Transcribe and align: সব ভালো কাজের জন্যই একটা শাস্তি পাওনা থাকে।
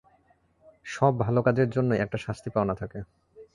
সব 0.85 1.13
ভালো 1.19 1.39
কাজের 1.41 1.69
জন্যই 1.69 2.01
একটা 2.01 2.17
শাস্তি 2.17 2.49
পাওনা 2.55 2.73
থাকে। 2.75 2.99